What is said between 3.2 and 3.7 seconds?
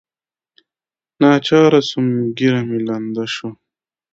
کړه.